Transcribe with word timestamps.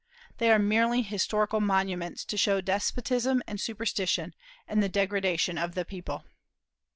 They 0.39 0.49
are 0.51 0.57
merely 0.57 1.03
historical 1.03 1.61
monuments, 1.61 2.25
to 2.25 2.35
show 2.35 2.59
despotism 2.59 3.43
and 3.45 3.61
superstition, 3.61 4.33
and 4.67 4.81
the 4.81 4.89
degradation 4.89 5.59
of 5.59 5.75
the 5.75 5.85
people. 5.85 6.23